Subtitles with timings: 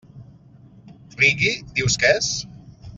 [1.21, 2.35] Reggae, dius que és?